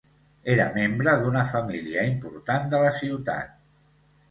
Era 0.53 0.63
membre 0.77 1.13
d'una 1.25 1.43
família 1.51 2.07
important 2.15 2.67
de 2.75 2.83
la 2.87 2.91
ciutat. 3.03 3.57